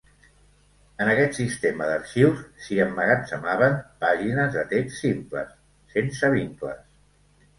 En 1.03 1.09
aquest 1.09 1.35
sistema 1.39 1.89
d'arxius 1.89 2.39
s'hi 2.63 2.79
emmagatzemaven 2.87 3.77
pàgines 4.05 4.51
de 4.57 4.63
text 4.73 4.99
simple 5.03 5.43
sense 5.97 6.33
vincles. 6.37 6.81